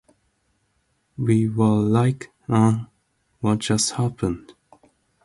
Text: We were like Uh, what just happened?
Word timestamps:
We 1.15 1.47
were 1.47 1.75
like 1.79 2.31
Uh, 2.49 2.85
what 3.39 3.59
just 3.59 3.91
happened? 3.91 4.53